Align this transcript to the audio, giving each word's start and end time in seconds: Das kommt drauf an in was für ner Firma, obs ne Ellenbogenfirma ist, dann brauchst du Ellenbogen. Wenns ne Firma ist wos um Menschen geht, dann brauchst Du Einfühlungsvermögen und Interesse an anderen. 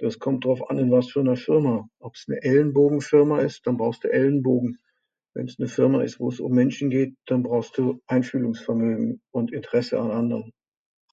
Das 0.00 0.18
kommt 0.18 0.44
drauf 0.44 0.70
an 0.70 0.78
in 0.78 0.90
was 0.90 1.08
für 1.08 1.22
ner 1.22 1.36
Firma, 1.36 1.88
obs 2.00 2.26
ne 2.26 2.42
Ellenbogenfirma 2.42 3.38
ist, 3.42 3.64
dann 3.68 3.76
brauchst 3.76 4.02
du 4.02 4.08
Ellenbogen. 4.12 4.80
Wenns 5.34 5.56
ne 5.60 5.68
Firma 5.68 6.02
ist 6.02 6.18
wos 6.18 6.40
um 6.40 6.50
Menschen 6.50 6.90
geht, 6.90 7.14
dann 7.26 7.44
brauchst 7.44 7.78
Du 7.78 8.02
Einfühlungsvermögen 8.08 9.22
und 9.30 9.52
Interesse 9.52 10.00
an 10.00 10.10
anderen. 10.10 10.52